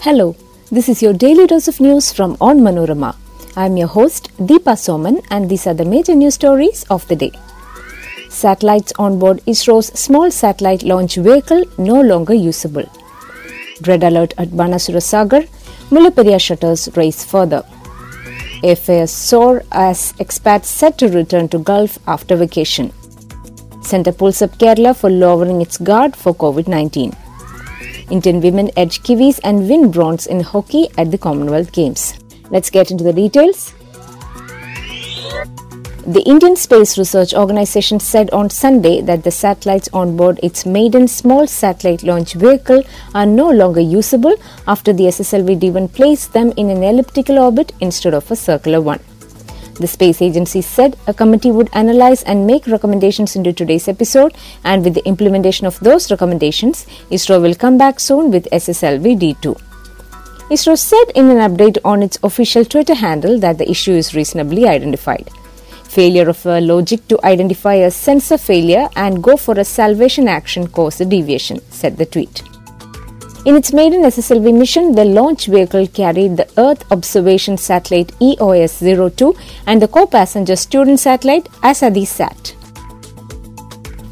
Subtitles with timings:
[0.00, 0.34] Hello,
[0.70, 3.14] this is your daily dose of news from Onmanorama.
[3.56, 7.16] I am your host Deepa Soman and these are the major news stories of the
[7.16, 7.32] day.
[8.28, 12.84] Satellites on board ISRO's small satellite launch vehicle no longer usable.
[13.86, 15.42] Red alert at Banasura Sagar,
[15.90, 17.62] Mullaperiyar shutters raise further.
[18.64, 22.92] Airfares soar as expats set to return to Gulf after vacation.
[23.82, 27.12] Centre pulls up Kerala for lowering its guard for COVID 19.
[28.10, 32.14] Indian women edge Kiwis and win bronze in hockey at the Commonwealth Games.
[32.50, 33.74] Let's get into the details.
[36.04, 41.06] The Indian Space Research Organization said on Sunday that the satellites on board its maiden
[41.06, 42.82] small satellite launch vehicle
[43.14, 44.34] are no longer usable
[44.66, 48.98] after the SSLV D1 placed them in an elliptical orbit instead of a circular one.
[49.74, 54.34] The space agency said a committee would analyze and make recommendations into today's episode,
[54.64, 59.60] and with the implementation of those recommendations, ISRO will come back soon with SSLV D2.
[60.50, 64.66] ISRO said in an update on its official Twitter handle that the issue is reasonably
[64.68, 65.30] identified.
[65.84, 70.66] Failure of a logic to identify a sensor failure and go for a salvation action
[70.66, 72.42] caused a deviation, said the tweet.
[73.44, 79.34] In its maiden SSLV mission, the launch vehicle carried the Earth Observation Satellite EOS 02
[79.66, 82.52] and the co passenger student satellite AzaadiSAT.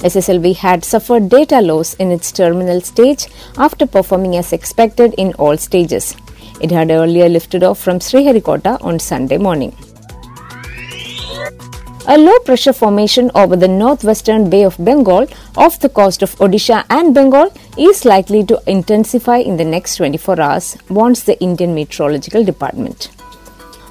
[0.00, 5.56] SSLV had suffered data loss in its terminal stage after performing as expected in all
[5.56, 6.16] stages.
[6.60, 9.76] It had earlier lifted off from Sriharikota on Sunday morning.
[12.06, 16.84] A low pressure formation over the northwestern Bay of Bengal off the coast of Odisha
[16.88, 22.42] and Bengal is likely to intensify in the next 24 hours, warns the Indian Meteorological
[22.42, 23.10] Department.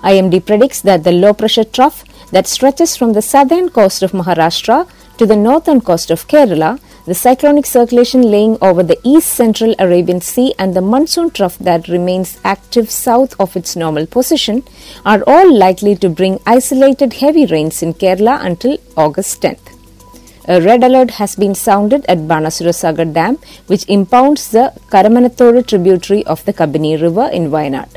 [0.02, 4.90] IMD predicts that the low pressure trough that stretches from the southern coast of Maharashtra
[5.18, 10.22] to the northern coast of Kerala, the cyclonic circulation laying over the east central Arabian
[10.22, 14.64] Sea, and the monsoon trough that remains active south of its normal position
[15.06, 19.70] are all likely to bring isolated heavy rains in Kerala until August 10th.
[20.48, 23.38] A red alert has been sounded at Banasura Sagar Dam,
[23.68, 27.90] which impounds the Karamanathodu tributary of the Kabini River in Wayanad.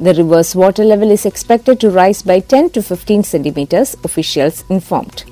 [0.00, 5.24] The river's water level is expected to rise by 10 to 15 centimeters, officials informed.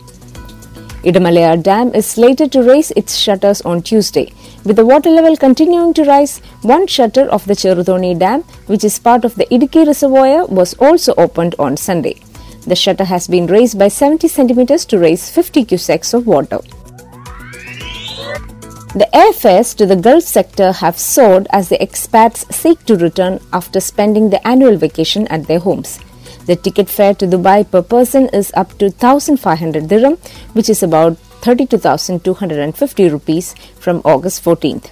[1.06, 4.32] Idamalayar Dam is slated to raise its shutters on Tuesday.
[4.64, 8.98] With the water level continuing to rise, one shutter of the Cheruthoni Dam, which is
[8.98, 12.20] part of the Idukki Reservoir, was also opened on Sunday.
[12.66, 16.58] The shutter has been raised by 70 centimeters to raise 50 cusecs of water.
[18.96, 23.78] The airfares to the Gulf sector have soared as the expats seek to return after
[23.78, 26.00] spending the annual vacation at their homes.
[26.46, 30.16] The ticket fare to Dubai per person is up to 1500 dirham,
[30.52, 34.90] which is about 32,250 rupees from August 14th.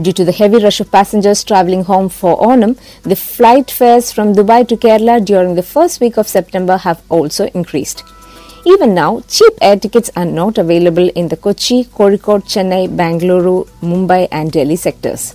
[0.00, 4.34] Due to the heavy rush of passengers traveling home for Onam, the flight fares from
[4.34, 8.02] Dubai to Kerala during the first week of September have also increased.
[8.64, 14.28] Even now, cheap air tickets are not available in the Kochi, Kozhikode, Chennai, Bangalore, Mumbai,
[14.32, 15.34] and Delhi sectors.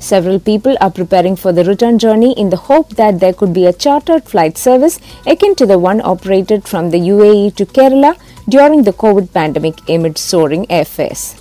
[0.00, 3.66] Several people are preparing for the return journey in the hope that there could be
[3.66, 8.16] a chartered flight service akin to the one operated from the UAE to Kerala
[8.48, 11.34] during the COVID pandemic amid soaring airfares.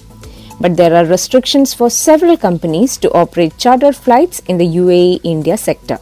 [0.59, 5.56] But there are restrictions for several companies to operate chartered flights in the UAE India
[5.56, 6.00] sector.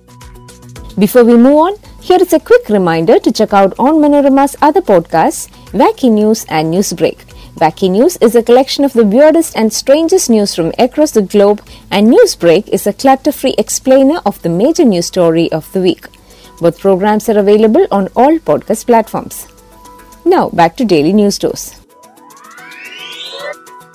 [0.98, 5.50] Before we move on, here is a quick reminder to check out Onmanorama's other podcasts,
[5.72, 7.25] Wacky News and Newsbreak.
[7.56, 11.62] Wacky News is a collection of the weirdest and strangest news from across the globe,
[11.90, 16.06] and Newsbreak is a clutter free explainer of the major news story of the week.
[16.60, 19.48] Both programs are available on all podcast platforms.
[20.26, 21.80] Now, back to Daily News Dose.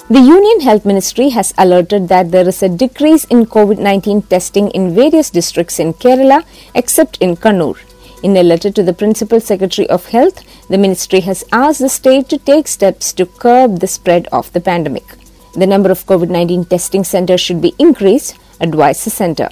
[0.08, 4.70] The Union Health Ministry has alerted that there is a decrease in COVID 19 testing
[4.70, 6.44] in various districts in Kerala
[6.74, 7.76] except in Kannur.
[8.22, 12.28] In a letter to the Principal Secretary of Health, the ministry has asked the state
[12.28, 15.06] to take steps to curb the spread of the pandemic.
[15.54, 19.48] The number of COVID 19 testing centers should be increased, advised the centre.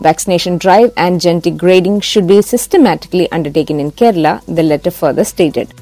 [0.00, 5.74] Vaccination drive and genetic grading should be systematically undertaken in Kerala, the letter further stated.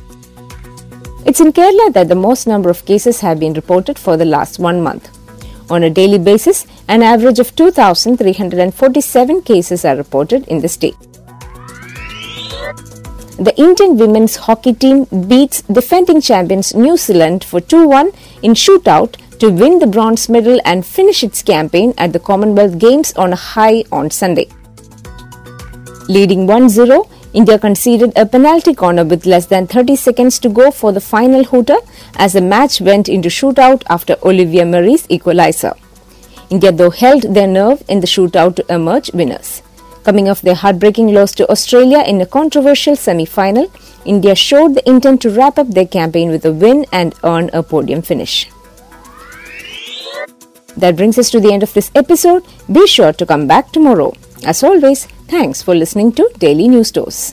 [1.25, 4.59] It's in Kerala that the most number of cases have been reported for the last
[4.59, 5.11] one month.
[5.71, 10.97] On a daily basis, an average of 2,347 cases are reported in the state.
[13.39, 18.11] The Indian women's hockey team beats defending champions New Zealand for 2 1
[18.43, 23.13] in shootout to win the bronze medal and finish its campaign at the Commonwealth Games
[23.13, 24.49] on a high on Sunday.
[26.09, 30.71] Leading 1 0, India conceded a penalty corner with less than 30 seconds to go
[30.71, 31.77] for the final hooter
[32.17, 35.75] as the match went into shootout after Olivia Merry's equalizer.
[36.49, 39.61] India, though, held their nerve in the shootout to emerge winners.
[40.07, 43.67] Coming off their heartbreaking loss to Australia in a controversial semi final,
[44.05, 47.61] India showed the intent to wrap up their campaign with a win and earn a
[47.61, 48.49] podium finish.
[50.77, 52.45] That brings us to the end of this episode.
[52.71, 54.13] Be sure to come back tomorrow.
[54.45, 57.33] As always, thanks for listening to Daily News Dose.